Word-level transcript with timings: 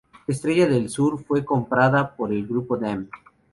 Estrella 0.25 0.65
del 0.67 0.89
Sur 0.89 1.23
fue 1.25 1.45
comprada 1.45 2.15
por 2.15 2.33
el 2.33 2.47
grupo 2.47 2.75
Damm. 2.75 3.07